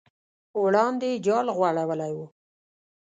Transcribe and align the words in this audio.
وړاندې 0.61 1.05
یې 1.11 1.17
جال 1.25 1.47
غوړولی 1.57 2.11
و. 2.17 2.19